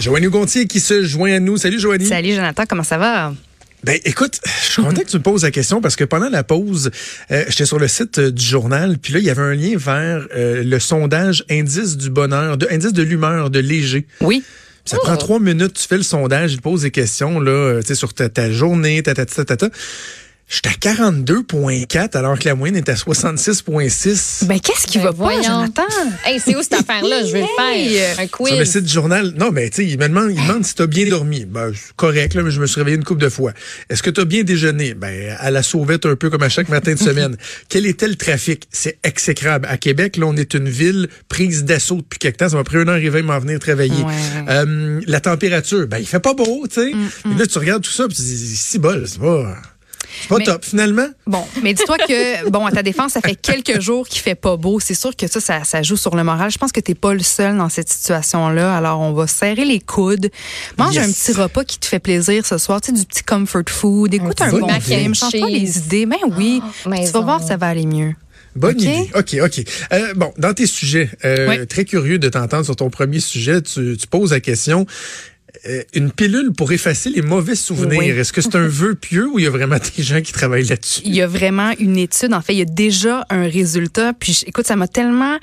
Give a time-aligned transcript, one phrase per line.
[0.00, 1.56] Joanie Gontier qui se joint à nous.
[1.56, 2.06] Salut Joanie.
[2.06, 3.34] Salut Jonathan, comment ça va?
[3.84, 6.42] Ben écoute, je suis content que tu me poses la question parce que pendant la
[6.42, 6.90] pause,
[7.30, 9.76] euh, j'étais sur le site euh, du journal, puis là, il y avait un lien
[9.76, 14.06] vers euh, le sondage indice du bonheur, de, indice de l'humeur de Léger.
[14.20, 14.42] Oui.
[14.84, 17.80] Ça prend trois minutes, tu fais le sondage, il te pose des questions là, euh,
[17.80, 19.56] tu sais, sur ta, ta journée, ta ta ta ta.
[19.56, 19.68] ta.
[20.48, 24.46] J'étais à 42,4 alors que la moyenne est à 66,6.
[24.46, 25.42] Ben qu'est-ce qui Ben, va pas, voyons.
[25.42, 25.82] Jonathan?
[26.24, 27.22] Hey, c'est où cette affaire-là?
[27.26, 28.18] Je vais le faire.
[28.20, 28.48] Un quiz.
[28.48, 30.74] Sur le site du journal, non, mais tu sais, il me demande, il demande si
[30.74, 31.44] t'as bien dormi.
[31.44, 33.52] Ben, correct, là, mais je me suis réveillé une couple de fois.
[33.90, 34.94] Est-ce que t'as bien déjeuné?
[34.94, 37.36] Ben, à la sauvette un peu comme à chaque matin de semaine.
[37.68, 38.66] Quel était le trafic?
[38.70, 39.66] C'est exécrable.
[39.70, 42.48] À Québec, là, on est une ville prise d'assaut depuis quelque temps.
[42.48, 44.02] Ça m'a pris un an arriver à m'en venir travailler.
[44.02, 44.14] Ouais.
[44.48, 46.90] Euh, la température, ben, il fait pas beau, tu sais.
[46.90, 49.54] Et là, tu regardes tout ça, puis tu dis, si bol, c'est pas,
[50.22, 51.06] c'est pas Mais- top, finalement.
[51.26, 54.56] Bon, mais dis-toi que, bon, à ta défense, ça fait quelques jours qu'il fait pas
[54.56, 54.80] beau.
[54.80, 56.50] C'est sûr que ça, ça, ça joue sur le moral.
[56.50, 58.76] Je pense que t'es pas le seul dans cette situation-là.
[58.76, 60.30] Alors, on va serrer les coudes.
[60.78, 61.04] Mange Yes.
[61.08, 62.80] un petit repas qui te fait plaisir ce soir.
[62.80, 64.14] Tu sais, du petit comfort food.
[64.14, 65.14] Écoute un, petit bon film.
[65.14, 65.60] Change-toi cheese.
[65.60, 66.06] les idées.
[66.06, 66.60] Ben oui.
[66.86, 68.14] Oh, tu vas voir, ça va aller mieux.
[68.56, 68.82] Bonne OK?
[68.82, 69.10] idée.
[69.14, 69.64] OK, OK.
[69.92, 73.96] Euh, bon, dans tes sujets, euh, très curieux de t'entendre sur ton premier sujet, tu,
[73.96, 74.84] tu poses la question,
[75.94, 78.08] une pilule pour effacer les mauvais souvenirs, Oui.
[78.08, 80.64] est-ce que c'est un vœu pieux ou il y a vraiment des gens qui travaillent
[80.66, 81.02] là-dessus?
[81.04, 82.32] Il y a vraiment une étude.
[82.32, 84.12] En fait, il y a déjà un résultat.
[84.12, 85.36] Puis, écoute, ça m'a tellement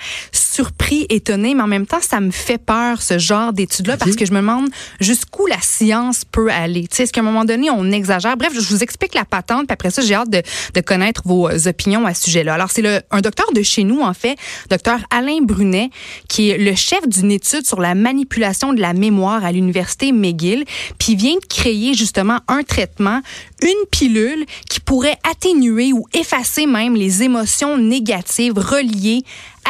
[0.56, 4.26] surpris, étonné, mais en même temps, ça me fait peur, ce genre d'études-là, parce que
[4.26, 4.70] je me demande
[5.02, 6.88] jusqu'où la science peut aller.
[6.88, 8.38] Tu sais, est-ce qu'à un moment donné, on exagère?
[8.38, 10.42] Bref, je vous explique la patente, puis après ça, j'ai hâte de,
[10.74, 12.54] de connaître vos euh, opinions à ce sujet-là.
[12.54, 14.38] Alors, c'est un docteur de chez nous, en fait,
[14.70, 15.90] docteur Alain Brunet,
[16.30, 20.64] qui est le chef d'une étude sur la manipulation de la mémoire à l'université McGill,
[20.98, 23.20] puis vient de créer justement un traitement,
[23.62, 29.24] une pilule qui pourrait atténuer ou effacer même les émotions négatives reliées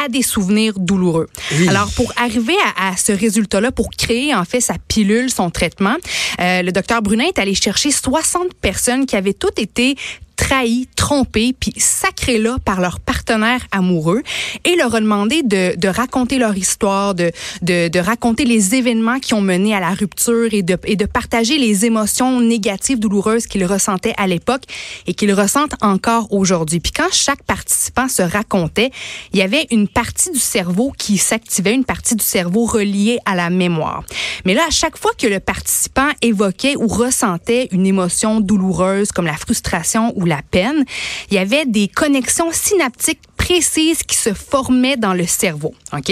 [0.04, 1.28] à des souvenirs douloureux.
[1.54, 1.68] Oui.
[1.68, 5.96] Alors, pour arriver à, à ce résultat-là, pour créer en fait sa pilule, son traitement,
[6.40, 9.96] euh, le docteur Brunet est allé chercher 60 personnes qui avaient toutes été
[10.36, 14.24] trahies, trompées, puis sacrées là par leur partenaire amoureux
[14.64, 17.32] et leur a demandé de, de raconter leur histoire, de,
[17.62, 21.06] de, de raconter les événements qui ont mené à la rupture et de, et de
[21.06, 24.64] partager les émotions négatives, douloureuses qu'ils ressentaient à l'époque
[25.08, 26.80] et qu'ils ressentent encore aujourd'hui.
[26.80, 28.92] Puis quand chaque participant se racontait,
[29.34, 33.36] il y avait une partie du cerveau qui s'activait, une partie du cerveau reliée à
[33.36, 34.04] la mémoire.
[34.46, 39.26] Mais là, à chaque fois que le participant évoquait ou ressentait une émotion douloureuse comme
[39.26, 40.86] la frustration ou la peine,
[41.30, 45.74] il y avait des connexions synaptiques précises qui se formaient dans le cerveau.
[45.94, 46.12] OK?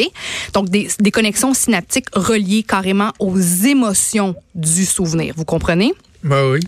[0.53, 5.33] Donc, des, des connexions synaptiques reliées carrément aux émotions du souvenir.
[5.35, 5.93] Vous comprenez?
[6.23, 6.61] Ben oui.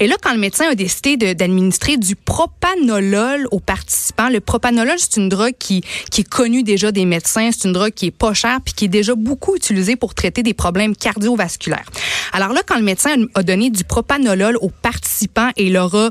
[0.00, 5.16] Et là, quand le médecin a décidé d'administrer du propanolol aux participants, le propanolol, c'est
[5.18, 7.50] une drogue qui, qui est connue déjà des médecins.
[7.52, 10.42] C'est une drogue qui est pas chère puis qui est déjà beaucoup utilisée pour traiter
[10.42, 11.84] des problèmes cardiovasculaires.
[12.32, 16.10] Alors là, quand le médecin a donné du propanolol aux participants et leur a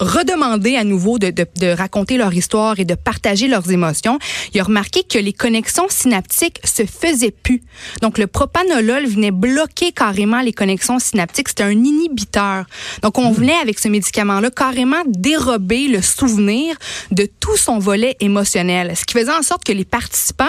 [0.00, 4.18] redemandé à nouveau de, de, de raconter leur histoire et de partager leurs émotions,
[4.52, 7.62] il a remarqué que les connexions synaptiques se faisaient plus.
[8.02, 11.48] Donc, le propanolol venait bloquer carrément les connexions synaptiques.
[11.48, 12.64] C'était un inhibiteur.
[13.02, 16.76] Donc, on venait avec ce médicament-là carrément dérober le souvenir
[17.10, 18.96] de tout son volet émotionnel.
[18.96, 20.44] Ce qui faisait en sorte que les participants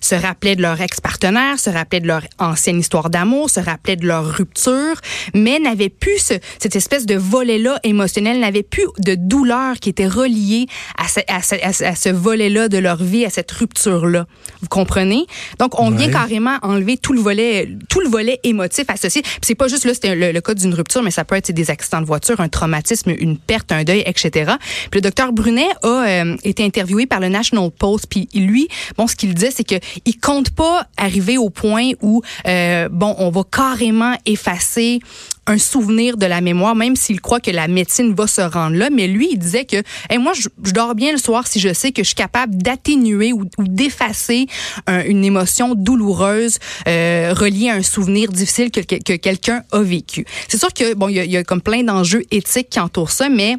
[0.00, 4.06] se rappelaient de leur ex-partenaire, se rappelaient de leur ancienne histoire d'amour, se rappelaient de
[4.06, 5.00] leur rupture,
[5.34, 10.06] mais n'avaient plus ce- cette espèce de volet-là émotionnel, n'avaient plus de douleur qui était
[10.06, 10.66] reliée
[10.98, 14.26] à ce, à ce- à ce- volet-là de leur vie, à cette rupture-là.
[14.62, 15.26] Vous comprenez?
[15.58, 19.22] Donc, on vient carrément enlever tout le volet, tout le volet émotif associé.
[19.22, 21.52] Puis c'est pas juste là, c'était le, le cas d'une rupture, mais ça peut être
[21.52, 24.52] des accidents de voiture, un traumatisme, une perte, un deuil, etc.
[24.90, 29.06] Puis le docteur Brunet a euh, été interviewé par le National Post, puis lui, bon,
[29.06, 33.30] ce qu'il disait, c'est que il compte pas arriver au point où, euh, bon, on
[33.30, 35.00] va carrément effacer
[35.46, 38.88] un souvenir de la mémoire, même s'il croit que la médecine va se rendre là.
[38.90, 39.76] Mais lui, il disait que,
[40.08, 43.32] hey, moi, je, dors bien le soir si je sais que je suis capable d'atténuer
[43.32, 44.46] ou, d'effacer
[44.86, 49.80] un- une émotion douloureuse euh, reliée à un souvenir difficile que, que- que quelqu'un a
[49.80, 50.24] vécu.
[50.48, 53.56] C'est sûr que bon, il y a comme plein d'enjeux éthiques qui entourent ça, mais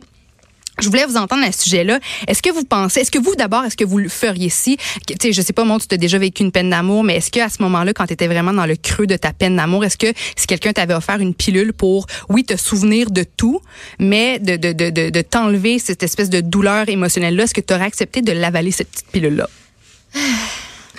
[0.82, 2.00] je voulais vous entendre à ce sujet-là.
[2.28, 5.16] Est-ce que vous pensez, est-ce que vous d'abord, est-ce que vous le feriez si, tu
[5.22, 7.40] sais, je sais pas, moi, tu as déjà vécu une peine d'amour, mais est-ce que
[7.40, 9.98] à ce moment-là, quand tu étais vraiment dans le creux de ta peine d'amour, est-ce
[9.98, 13.62] que si quelqu'un t'avait offert une pilule pour, oui, te souvenir de tout,
[14.00, 17.74] mais de, de, de, de, de t'enlever cette espèce de douleur émotionnelle-là, est-ce que tu
[17.74, 19.50] aurais accepté de l'avaler, cette petite pilule-là?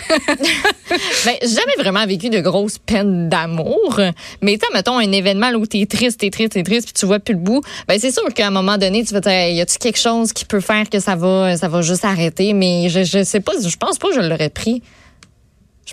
[1.25, 4.01] Ben, j'ai jamais vraiment vécu de grosses peines d'amour.
[4.41, 7.07] Mais tu mettons un événement là, où t'es triste, t'es triste, t'es triste, puis tu
[7.07, 7.63] vois plus le bout.
[7.89, 10.45] Ben, c'est sûr qu'à un moment donné, tu vas dire, y a-tu quelque chose qui
[10.45, 12.53] peut faire que ça va, ça va juste arrêter?
[12.53, 14.83] Mais je, je sais pas, je pense pas que je l'aurais pris.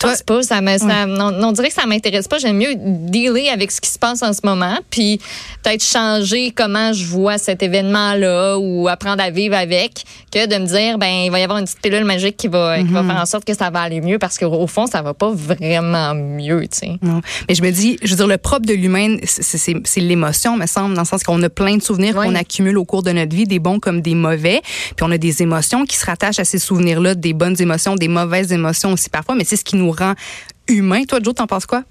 [0.01, 0.41] Je pense pas.
[0.43, 2.37] Ça me, ça, on, on, dirait que ça m'intéresse pas.
[2.37, 5.19] J'aime mieux dealer avec ce qui se passe en ce moment, puis
[5.63, 10.65] peut-être changer comment je vois cet événement-là ou apprendre à vivre avec, que de me
[10.65, 13.09] dire, ben il va y avoir une petite pilule magique qui va, qui va Mhm.
[13.11, 16.13] faire en sorte que ça va aller mieux, parce qu'au fond, ça va pas vraiment
[16.15, 16.91] mieux, tu sais.
[17.01, 17.21] Non.
[17.47, 20.95] Mais je me dis, je veux dire, le propre de l'humain, c'est- l'émotion, me semble,
[20.95, 22.25] dans le sens qu'on a plein de souvenirs Oui.
[22.27, 24.61] qu'on accumule au cours de notre vie, des bons comme des mauvais.
[24.95, 28.07] Puis on a des émotions qui se rattachent à ces souvenirs-là, des bonnes émotions, des
[28.07, 30.15] mauvaises émotions aussi parfois, mais c'est ce qui nous rend
[30.67, 31.03] humains.
[31.05, 31.83] Toi, Joe, t'en penses quoi?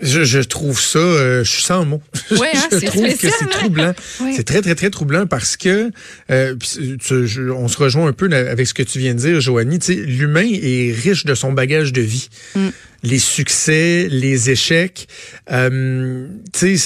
[0.00, 2.00] Je, je trouve ça, euh, je suis sans mots.
[2.30, 3.48] Ouais, hein, je trouve que c'est hein?
[3.50, 3.92] troublant.
[4.20, 4.32] Oui.
[4.36, 5.90] C'est très, très, très troublant parce que,
[6.30, 9.18] euh, puis tu- je- on se rejoint un peu avec ce que tu viens de
[9.20, 9.78] dire, Joanie.
[9.88, 12.28] L'humain est riche de son bagage de vie.
[12.54, 12.68] Mm.
[13.02, 15.08] Les succès, les échecs.
[15.50, 16.28] Euh,
[16.62, 16.76] et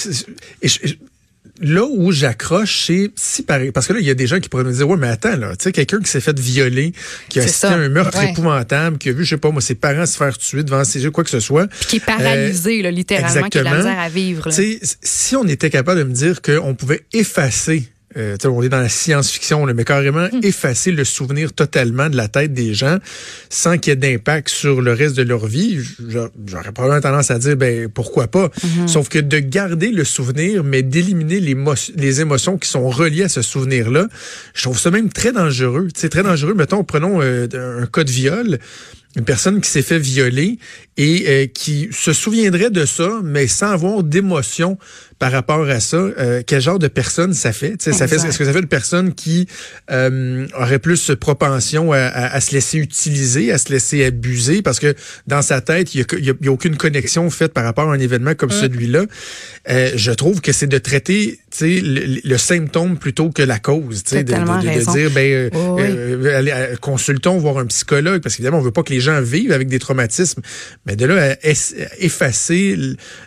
[1.63, 3.71] là où j'accroche, c'est si pareil.
[3.73, 5.37] Parce que là, il y a des gens qui pourraient me dire, ouais, mais attends,
[5.37, 6.93] là, tu sais, quelqu'un qui s'est fait violer,
[7.29, 7.73] qui a assisté ça.
[7.75, 8.33] à un meurtre Ouais.
[8.33, 11.03] épouvantable, qui a vu, je sais pas, moi, ses parents se faire tuer devant ses
[11.03, 11.69] yeux, quoi que ce soit.
[11.69, 14.51] Puis qui est paralysé, là, littéralement, qui a de la Euh, misère à vivre.
[14.51, 18.69] Tu sais, si on était capable de me dire qu'on pouvait effacer, euh, on est
[18.69, 20.41] dans la science-fiction, mais carrément Hmm.
[20.43, 22.99] effacer le souvenir totalement de la tête des gens
[23.51, 25.79] sans qu'il y ait d'impact sur le reste de leur vie,
[26.09, 28.51] j'a- j'aurais probablement tendance à dire, ben pourquoi pas.
[28.63, 28.89] Hmm.
[28.89, 33.43] Sauf que de garder le souvenir, mais d'éliminer les émotions qui sont reliées à ce
[33.43, 34.07] souvenir-là,
[34.55, 35.89] je trouve ça même très dangereux.
[35.97, 36.55] C'est très dangereux.
[36.55, 37.47] Mettons, prenons euh,
[37.83, 38.59] un cas de viol
[39.17, 40.59] une personne qui s'est fait violer
[40.97, 44.79] et euh, qui se souviendrait de ça, mais sans avoir d'émotion
[45.19, 45.97] par rapport à ça.
[45.97, 47.81] Euh, quel genre de personne ça fait?
[47.81, 48.17] Ça fait.
[48.17, 49.47] Est-ce que ça fait une personne qui
[49.91, 54.63] euh, aurait plus propension à, à- à se laisser utiliser, à se laisser abuser?
[54.63, 54.95] Parce que
[55.27, 58.51] dans sa tête, il n'y a, aucune connexion faite par rapport à un événement comme
[58.51, 59.05] celui-là.
[59.71, 64.03] Euh, je trouve que c'est de traiter le, le symptôme plutôt que la cause.
[64.05, 68.37] De, de, de- dire, ben, euh, Oui, euh, allez, euh, consultons, voir un psychologue, parce
[68.37, 70.43] qu'évidemment, on veut pas que les gens vivent avec des traumatismes.
[70.87, 71.49] Mais de là à
[71.99, 72.77] effacer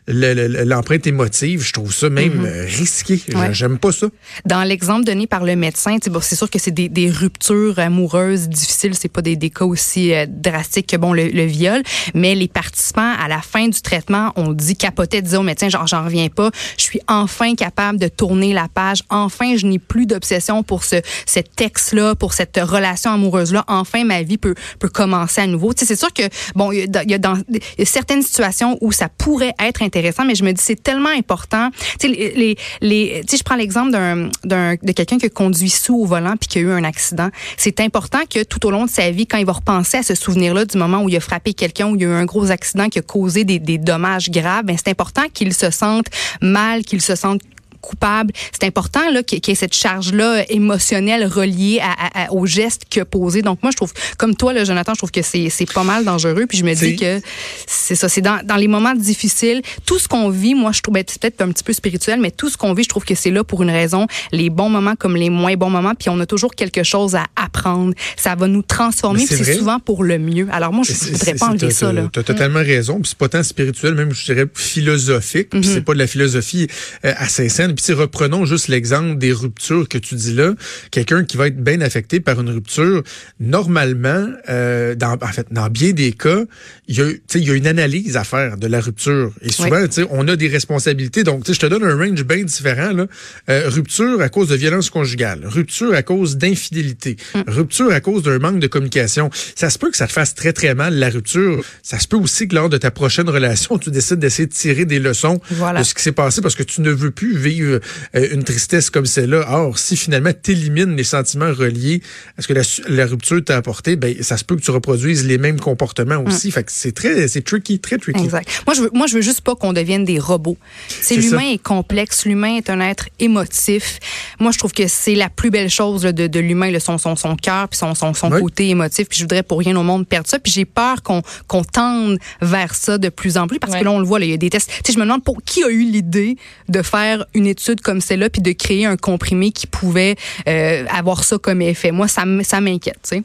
[0.08, 3.16] l'empreinte émotive, je trouve ça même risqué.
[3.16, 3.40] Mm-hmm.
[3.40, 3.54] Ouais.
[3.54, 4.08] J'aime pas ça.
[4.46, 8.50] Dans l'exemple donné par le médecin, bon, c'est sûr que c'est des, des ruptures amoureuses
[8.50, 11.82] difficiles, c'est pas des, des cas aussi euh, drastiques que bon le, le viol,
[12.14, 15.88] mais les participants à la fin du traitement ont dit capotaient, disaient au médecin genre
[15.88, 20.06] j'en reviens pas, je suis enfin capable de tourner la page, enfin je n'ai plus
[20.06, 24.56] d'obsession pour ce cet texte là, pour cette relation amoureuse là, enfin ma vie peut
[24.80, 25.74] peut commencer à nouveau.
[25.74, 26.24] Tu sais, c'est sûr que
[26.56, 30.62] bon il y a, certaines situations où ça pourrait être intéressant, mais je me dis
[30.62, 31.70] c'est tellement important.
[32.00, 36.36] Tu sais les, les, tu je prends l'exemple de quelqu'un qui conduit sous au volant
[36.40, 37.30] puis qui a eu un accident.
[37.58, 40.16] C'est important que tout au long de sa vie quand il va repenser à ce
[40.16, 42.52] souvenir-là du moment où il a frappé quelqu'un où il y a eu un gros
[42.52, 46.08] accident qui a causé des, des dommages graves, ben c'est important qu'il se sente
[46.42, 47.42] mal, qu'il se sente
[47.86, 48.34] coupable.
[48.52, 52.84] C'est important là qu'il y ait cette charge-là émotionnelle reliée à, à- à- au geste
[52.90, 53.42] qu'il a posé.
[53.42, 56.46] Donc moi, je trouve, comme toi, là, Jonathan, je trouve que c'est pas mal dangereux.
[56.48, 57.22] Puis je me dis que
[57.68, 60.94] c'est ça, c'est dans, dans les moments difficiles, tout ce qu'on vit, moi, je trouve,
[60.96, 63.16] ben, c'est peut-être un petit peu spirituel, mais tout ce qu'on vit, je trouve que
[63.16, 64.08] c'est là pour une raison.
[64.32, 67.26] Les bons moments comme les moins bons moments, puis on a toujours quelque chose à
[67.36, 67.94] apprendre.
[68.18, 70.48] Ça va nous transformer, c'est souvent pour le mieux.
[70.52, 71.92] Alors moi, je C'est- voudrais pas enlever ça.
[71.94, 72.10] Là.
[72.12, 73.00] T'as totalement raison.
[73.00, 75.50] Puis c'est pas tant spirituel, même je dirais philosophique.
[75.50, 75.66] Puis Mhm.
[75.66, 76.68] c'est pas de la philosophie
[77.06, 77.74] euh, assez saine.
[77.76, 80.54] Puis sais, reprenons juste l'exemple des ruptures que tu dis là.
[80.92, 83.04] Quelqu'un qui va être bien affecté par une rupture,
[83.40, 86.42] normalement, euh, dans, en fait, dans bien des cas,
[86.88, 89.32] il y a, tu sais, il y a une analyse à faire de la rupture.
[89.42, 91.24] Et souvent, tu sais, on a des responsabilités.
[91.24, 92.92] Donc, tu sais, je te donne un range bien différent.
[92.92, 93.06] Là.
[93.50, 97.18] Euh, rupture à cause de violence conjugale, rupture à cause d'infidélité,
[97.48, 99.30] rupture à cause d'un manque de communication.
[99.56, 101.64] Ça se peut que ça te fasse très, très mal, la rupture.
[101.84, 104.86] Ça se peut aussi que lors de ta prochaine relation, tu décides d'essayer de tirer
[104.86, 105.80] des leçons Voilà.
[105.80, 108.90] de ce qui s'est passé parce que tu ne veux plus vivre euh, une tristesse
[108.90, 109.46] comme celle-là.
[109.50, 112.02] Or, si finalement tu élimines les sentiments reliés
[112.38, 112.54] à ce que
[112.88, 116.52] la, rupture t'a apporté, ben ça se peut que tu reproduises les mêmes comportements aussi.
[116.52, 118.24] Fait que c'est très, c'est tricky, très tricky.
[118.24, 118.50] Exact.
[118.66, 120.58] Moi, je veux, moi, je veux juste pas qu'on devienne des robots.
[120.88, 122.26] C'est l'humain est complexe.
[122.26, 124.00] L'humain est un être émotif.
[124.40, 127.16] Moi, je trouve que c'est la plus belle chose là, de, de l'humain, son, son,
[127.16, 128.42] son cœur puis son, son, son Oui.
[128.42, 129.08] côté émotif.
[129.08, 130.40] Puis je voudrais pour rien au monde perdre ça.
[130.40, 133.92] Puis j'ai peur qu'on qu'on tende vers ça de plus en plus parce que là,
[133.92, 134.70] on le voit, il y a des tests.
[134.70, 136.38] Tu sais, je me demande pour qui a eu l'idée
[136.70, 137.48] de faire une
[137.82, 140.16] comme celle-là puis de créer un comprimé qui pouvait
[140.48, 141.92] euh, avoir ça comme effet.
[141.92, 143.00] Moi, ça, m'inquiète.
[143.04, 143.24] Tu sais.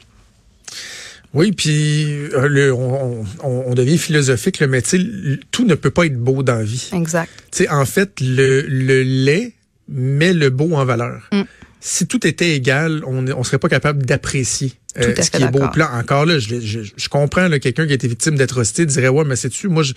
[1.33, 5.65] Oui, puis euh, le- on, on- on devient philosophique, là, mais tu sais, l- tout
[5.65, 6.89] ne peut pas être beau dans la vie.
[6.93, 7.31] Exact.
[7.51, 9.53] Tu sais, en fait, le, le lait
[9.87, 11.29] met le beau en valeur.
[11.31, 11.43] Mm.
[11.79, 15.67] Si tout était égal, on ne serait pas capable d'apprécier Euh, ce qui est beau
[15.69, 15.87] plan.
[15.93, 19.35] Encore là, je, je, je comprends quelqu'un qui a été victime d'atrocité dirait ouais, mais
[19.37, 19.93] c'est tu moi je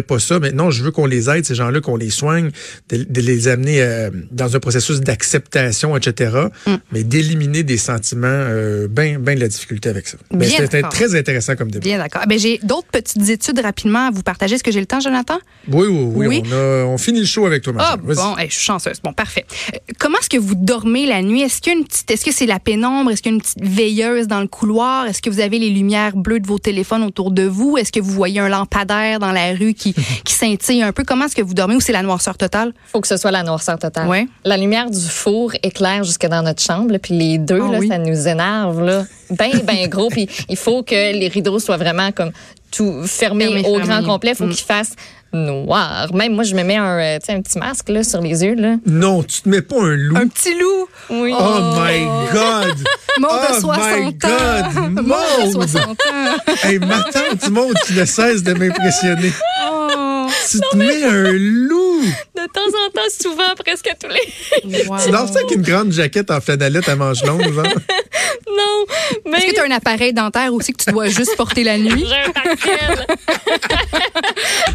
[0.00, 0.38] pas ça.
[0.40, 2.50] Mais non, je veux qu'on les aide ces gens-là, qu'on les soigne,
[2.90, 6.36] de, de les amener euh, dans un processus d'acceptation, etc.
[6.66, 6.74] Mm.
[6.92, 10.18] Mais d'éliminer des sentiments, euh, ben ben de la difficulté avec ça.
[10.30, 11.84] Ben, C'était très intéressant comme débat.
[11.84, 12.22] Bien d'accord.
[12.28, 14.56] Ben, j'ai d'autres petites études rapidement à vous partager.
[14.56, 15.38] Est-ce que j'ai le temps, Jonathan?
[15.70, 16.26] Oui, oui, oui.
[16.28, 16.42] Oui.
[16.46, 19.00] On, a, on finit le show avec toi, ma Ah bon, hey, je suis chanceuse.
[19.02, 19.46] Bon, parfait.
[19.74, 21.42] Euh, comment est-ce que vous dormez la nuit?
[21.42, 23.10] Est-ce qu'il y a une petite, est-ce que c'est la pénombre?
[23.10, 24.07] Est-ce qu'il y a une petite veilleuse?
[24.26, 25.06] Dans le couloir?
[25.06, 27.76] Est-ce que vous avez les lumières bleues de vos téléphones autour de vous?
[27.78, 31.04] Est-ce que vous voyez un lampadaire dans la rue qui, qui scintille un peu?
[31.04, 32.72] Comment est-ce que vous dormez ou c'est la noirceur totale?
[32.86, 34.08] faut que ce soit la noirceur totale.
[34.08, 34.26] Ouais.
[34.44, 37.78] La lumière du four éclaire jusque dans notre chambre, là, puis les deux, Ah là,
[37.78, 37.88] oui.
[37.88, 39.04] ça nous énerve, là.
[39.30, 42.30] Ben, ben gros, puis il faut que les rideaux soient vraiment comme
[42.70, 44.30] tout Fermés, au grand complet.
[44.32, 44.50] Il faut Mm.
[44.50, 44.94] qu'ils fassent
[45.32, 46.12] noir.
[46.14, 48.54] Même moi, je me mets un, euh, un petit masque là, sur les yeux.
[48.54, 48.76] Là.
[48.86, 50.16] Non, tu te mets pas un loup.
[50.16, 50.88] Un petit loup!
[51.10, 51.34] Oui.
[51.38, 52.76] Oh my God!
[53.20, 54.12] Maud Oh de 60 my ans!
[54.20, 54.74] God!
[54.74, 55.52] Maud de Maude!
[55.68, 56.54] 60 ans!
[56.64, 59.32] hey, ma tante Maud qui ne cesse de m'impressionner.
[59.70, 60.26] Oh!
[60.50, 62.02] Tu te mets un loup!
[62.38, 64.86] De temps en temps, souvent, presque tous les.
[64.86, 64.96] Wow.
[65.04, 67.64] Tu dors ça avec une grande jaquette en flanellette à manches longues, genre?
[68.46, 68.84] non,
[69.26, 69.38] mais.
[69.38, 72.06] Est-ce que tu as un appareil dentaire aussi que tu dois juste porter la nuit?
[72.06, 73.06] J'ai un tactile.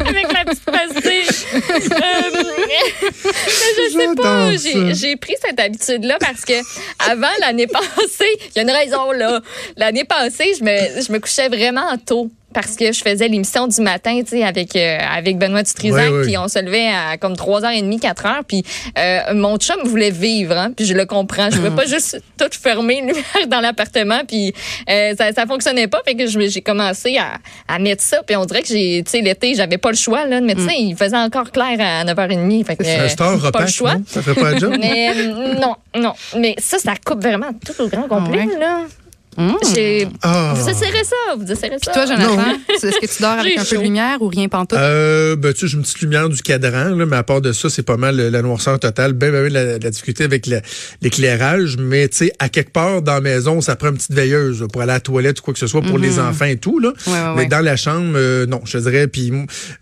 [0.00, 1.28] Avec la petite pastille.
[1.54, 4.56] Euh, mais je sais pas.
[4.56, 6.54] J'ai, j'ai pris cette habitude-là parce que
[7.10, 9.40] avant l'année passée, il y a une raison là.
[9.78, 12.30] L'année passée, je me, je me couchais vraiment tôt.
[12.54, 16.22] Parce que je faisais l'émission du matin, tu sais, avec, euh, avec Benoît Dutrisac, ouais.
[16.22, 18.62] puis on se levait à comme 3h30, 4h, puis
[18.96, 21.50] euh, mon chum voulait vivre, hein, puis je le comprends.
[21.50, 24.54] Je ne peux pas juste tout fermer, lumière dans l'appartement, puis
[24.88, 28.44] euh, ça, ça fonctionnait pas, fait que j'ai commencé à, à mettre ça, puis on
[28.46, 30.94] dirait que j'ai, tu sais, l'été, j'avais pas le choix, là, de mettre ça, il
[30.96, 33.94] faisait encore clair à 9h30, fait que un euh, star pas le choix.
[33.96, 34.02] non?
[34.06, 34.76] Ça ferait pas un job?
[34.78, 36.12] Mais euh, non, non.
[36.38, 38.58] Mais ça, ça coupe vraiment tout au grand complet, Ah ouais?
[38.60, 38.78] là.
[39.36, 39.52] Mmh.
[39.74, 40.54] J'ai- Ah.
[40.56, 41.92] Vous essayerez ça, vous essayerez ça.
[41.92, 42.42] Toi, Jonathan,
[42.74, 44.78] est-ce que tu dors avec un peu de lumière ou rien pantoute?
[44.78, 47.52] Euh, ben, tu sais, j'ai une petite lumière du cadran, là, mais à part de
[47.52, 49.12] ça, c'est pas mal euh, la noirceur totale.
[49.12, 50.60] Ben, ben, ben, la, la difficulté avec la-
[51.02, 54.60] l'éclairage, mais tu sais, à quelque part dans la maison, ça prend une petite veilleuse
[54.62, 56.56] là, pour aller à la toilette ou quoi que ce soit pour les enfants et
[56.56, 56.92] tout, là.
[57.06, 57.46] Ouais, ouais, mais ouais.
[57.48, 59.06] dans la chambre, euh, non, je te dirais.
[59.08, 59.32] Puis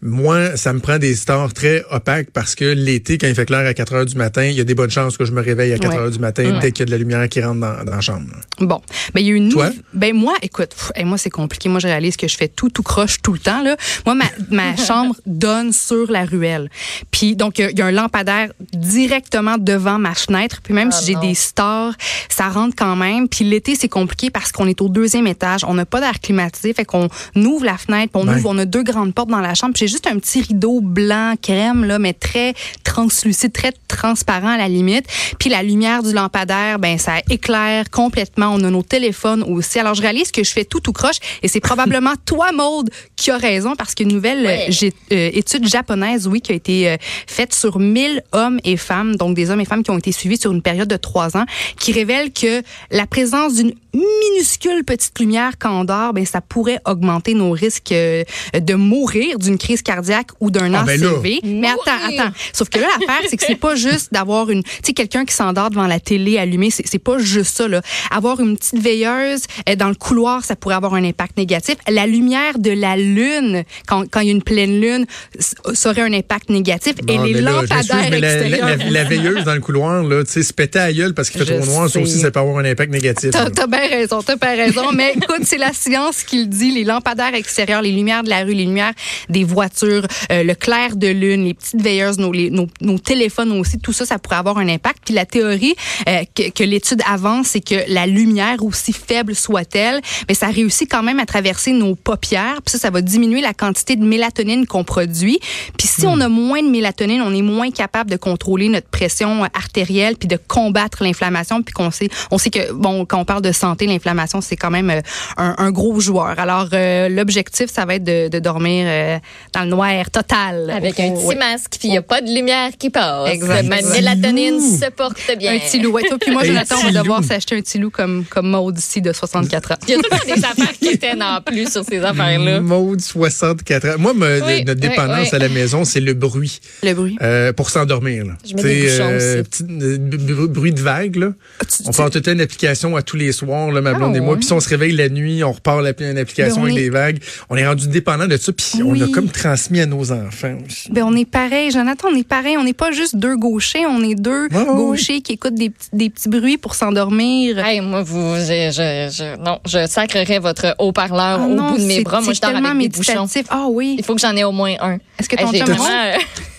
[0.00, 3.66] moi, ça me prend des stars très opaques parce que l'été, quand il fait clair
[3.66, 5.72] à 4 heures du matin, il y a des bonnes chances que je me réveille
[5.72, 5.98] à 4 Ouais.
[5.98, 8.00] heures du matin dès qu'il y a de la lumière qui rentre dans, dans la
[8.00, 8.26] chambre.
[8.30, 8.66] là.
[8.66, 8.80] Bon,
[9.14, 9.70] ben il y a une Toi?
[9.94, 11.68] Ben moi, écoute, pff, hey, moi c'est compliqué.
[11.68, 13.76] Moi je réalise que je fais tout tout croche tout le temps là.
[14.06, 16.70] Moi ma, ma chambre donne sur la ruelle.
[17.10, 20.60] Puis donc il y a- il y, a un lampadaire directement devant ma fenêtre.
[20.62, 21.94] Puis même Ah si j'ai des stars,
[22.28, 23.28] ça rentre quand même.
[23.28, 26.72] Puis l'été c'est compliqué parce qu'on est au deuxième étage, on n'a pas d'air climatisé,
[26.74, 29.54] fait qu'on ouvre la fenêtre, puis on ouvre, on a deux grandes portes dans la
[29.54, 29.72] chambre.
[29.74, 32.54] Puis j'ai juste un petit rideau blanc crème là, mais très
[32.96, 35.06] translucide, très transparent à la limite.
[35.38, 38.48] Puis la lumière du lampadaire, ben ça éclaire complètement.
[38.56, 39.78] On a nos téléphones aussi.
[39.78, 43.30] Alors je réalise que je fais tout tout croche et c'est probablement toi Maude qui
[43.30, 44.68] a raison parce qu'une nouvelle Ouais.
[44.82, 46.96] euh, euh, étude japonaise, oui, qui a été euh,
[47.26, 50.38] faite sur 1000 hommes et femmes, donc des hommes et femmes qui ont été suivis
[50.40, 51.44] sur une période de trois ans,
[51.78, 56.80] qui révèle que la présence d'une minuscule petite lumière quand on dort, ben ça pourrait
[56.86, 58.24] augmenter nos risques euh,
[58.58, 61.02] de mourir d'une crise cardiaque ou d'un Ah, ben.
[61.02, 61.40] ACV.
[61.44, 62.32] Mais attends, attends.
[62.52, 65.70] Sauf que l'affaire, c'est que c'est pas juste d'avoir une, tu sais, quelqu'un qui s'endort
[65.70, 67.80] devant la télé allumée, c'est pas juste ça, là.
[68.10, 71.76] Avoir une petite veilleuse euh, dans le couloir, ça pourrait avoir un impact négatif.
[71.88, 75.06] La lumière de la lune, quand, quand il y a une pleine lune,
[75.38, 76.94] ça aurait un impact négatif.
[77.02, 78.68] Bon, Et les là, lampadaires la- extérieurs.
[78.78, 81.44] la- la veilleuse dans le couloir, là, tu sais, se péter à gueule parce qu'il
[81.44, 83.30] fait trop noir, ça aussi, ça peut avoir un impact négatif.
[83.30, 84.92] T'as t'as bien raison, t'as bien raison.
[84.92, 86.70] Mais écoute, c'est la science qui le dit.
[86.72, 88.92] Les lampadaires extérieurs, les lumières de la rue, les lumières
[89.28, 93.52] des voitures, euh, le clair de lune, les petites veilleuses, nos, les- nos, nos téléphones
[93.52, 94.98] aussi, tout ça, ça pourrait avoir un impact.
[95.04, 95.74] Puis la théorie
[96.08, 100.90] euh, que, que l'étude avance, c'est que la lumière, aussi faible soit-elle, mais ça réussit
[100.90, 102.60] quand même à traverser nos paupières.
[102.64, 105.38] Puis ça, ça va diminuer la quantité de mélatonine qu'on produit.
[105.78, 109.44] Puis si on a moins de mélatonine, on est moins capable de contrôler notre pression
[109.54, 111.62] artérielle puis de combattre l'inflammation.
[111.62, 114.70] Puis qu'on sait, on sait que bon, quand on parle de santé, l'inflammation c'est quand
[114.70, 115.00] même euh,
[115.36, 116.38] un, un gros joueur.
[116.38, 119.18] Alors euh, l'objectif, ça va être de, de dormir euh,
[119.52, 120.70] dans le noir total.
[120.70, 121.34] Avec un petit Ouais.
[121.36, 123.30] masque, puis il n'y a pas de lumière qui passe.
[123.30, 123.64] Exact.
[123.68, 125.54] Ma mélatonine se porte bien.
[125.54, 125.92] Un petit loup.
[125.92, 128.78] Ouais, toi puis moi, Jonathan, on va devoir s'acheter un petit loup comme, comme Maud
[128.78, 129.76] ici de 64 ans.
[129.86, 132.60] Il y a tout le temps des affaires qui étaient en plus sur ces affaires-là.
[132.60, 133.94] Maude, 64 ans.
[133.98, 135.36] Moi, me- Oui, notre dépendance oui.
[135.36, 136.60] à la maison, c'est le bruit.
[136.82, 137.16] Le bruit.
[137.22, 138.24] Euh, pour s'endormir.
[138.24, 138.32] là.
[138.48, 139.42] Je mets Tu sais, des bouchons aussi.
[139.42, 141.16] petit, euh, bruit de vague.
[141.16, 141.32] Là.
[141.60, 144.20] Tu- On tu- toute une application à tous les soirs, là, ma Ah, blonde et
[144.20, 144.36] moi.
[144.36, 146.80] Puis si on se réveille la nuit, on repart la, une application Ben, avec est-
[146.82, 147.18] des vagues.
[147.50, 148.52] On est rendu dépendant de ça.
[148.52, 150.90] Puis on a comme transmis à nos enfants aussi.
[150.90, 152.51] Ben, on est pareil, Jonathan, on est pareil.
[152.58, 156.10] On n'est pas juste deux gauchers, on est deux gauchers qui écoutent des, petits- des
[156.10, 157.58] petits bruits pour s'endormir.
[157.64, 161.78] Hey, moi, vous, je, je, je- non, je sacrerais votre haut-parleur Ah au non, bout
[161.78, 162.20] de mes bras.
[162.20, 163.26] Moi, je dors avec des bouchons.
[163.50, 163.96] Ah oui.
[163.98, 164.98] Il faut que j'en ai au moins un.
[165.18, 166.16] Est-ce que ton Hey, j'ai chum euh,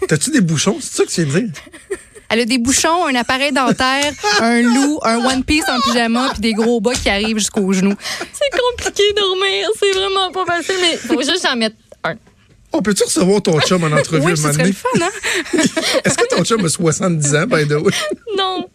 [0.07, 0.77] T'as-tu des bouchons?
[0.79, 1.53] C'est ça que tu viens de dire?
[2.29, 6.41] Elle a des bouchons, un appareil dentaire, un loup, un one piece en pyjama, puis
[6.41, 7.93] des gros bas qui arrivent jusqu'aux genoux.
[8.33, 9.67] c'est compliqué de dormir.
[9.79, 11.75] C'est vraiment pas facile, mais faut juste en mettre.
[12.75, 14.75] On peut-tu recevoir ton chum en entrevue Oui, un ce moment serait donné?
[14.93, 15.59] le fun, hein?
[16.05, 17.93] Est-ce que ton chum a 70 ans, by the way?
[18.37, 18.67] Non,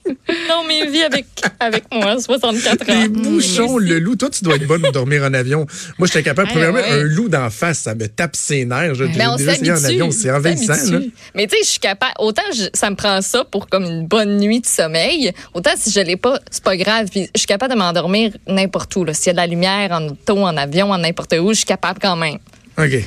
[0.49, 1.27] non, mais il vit avec,
[1.59, 3.01] avec moi, 64 ans.
[3.03, 4.15] Les bouchons, le loup.
[4.17, 5.67] Toi, tu dois être bonne pour dormir en avion.
[5.99, 6.49] Moi, j'étais capable.
[6.51, 6.91] Ah, Premièrement, ouais.
[7.01, 8.95] un loup d'en face, ça me tape ses nerfs.
[9.17, 9.95] Mais on déjà essayé en s'habitue.
[10.03, 10.75] avion, c'est envahissant.
[10.93, 11.01] là.
[11.35, 12.13] Mais tu sais, je suis capable.
[12.21, 15.91] Autant je- ça me prend ça pour comme une bonne nuit de sommeil, autant si
[15.91, 17.09] je l'ai pas, c'est pas grave.
[17.11, 19.05] Puis je suis capable de m'endormir n'importe où.
[19.05, 19.13] là.
[19.13, 21.65] S'il y a de la lumière en auto, en avion, en n'importe où, je suis
[21.67, 22.39] capable quand même.
[22.79, 23.05] OK.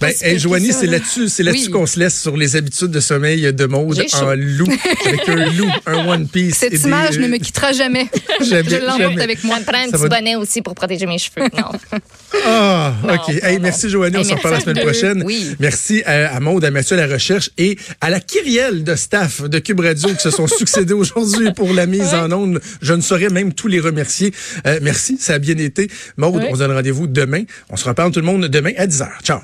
[0.00, 0.92] Ben, hey, Joanie, c'est là.
[0.92, 1.70] là-dessus, c'est là-dessus Oui.
[1.70, 4.66] qu'on se laisse sur les habitudes de sommeil de mode en loup,
[5.06, 6.56] avec un loup, un one piece.
[6.56, 8.08] Cette et des- image ne me quittera jamais.
[8.40, 9.56] Jamais, Je l'emporte avec moi.
[9.56, 11.46] Ça me prend un petit va- bonnet aussi pour protéger mes cheveux.
[11.56, 12.00] Non.
[12.44, 13.28] Ah, Non, OK.
[13.28, 13.62] non, Hey, non.
[13.62, 14.16] merci, Joanie.
[14.16, 15.22] On s'en reparle la semaine prochaine.
[15.24, 15.54] Oui.
[15.60, 19.42] Merci à, à Maude, à Mathieu à la recherche et à la kyrielle de staff
[19.42, 22.60] de Cube Radio qui se sont succédés aujourd'hui pour la mise en onde.
[22.80, 24.32] Je ne saurais même tous les remercier.
[24.66, 25.88] Euh, merci, ça a bien été.
[26.16, 27.42] Maude, on se donne rendez-vous demain.
[27.68, 29.01] On se reparle tout le monde demain à 10h.
[29.02, 29.42] 打仗